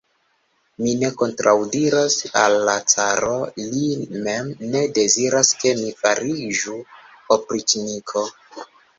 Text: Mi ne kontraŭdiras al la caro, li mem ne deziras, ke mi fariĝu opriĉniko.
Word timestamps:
Mi 0.83 0.91
ne 0.99 1.09
kontraŭdiras 1.17 2.13
al 2.43 2.55
la 2.69 2.73
caro, 2.93 3.35
li 3.65 3.89
mem 4.27 4.49
ne 4.75 4.81
deziras, 4.99 5.51
ke 5.65 5.73
mi 5.81 5.91
fariĝu 5.99 6.79
opriĉniko. 7.37 8.25